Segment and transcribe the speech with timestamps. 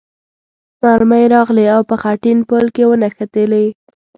[0.81, 3.65] مرمۍ راغلې او په خټین پل کې ونښتلې.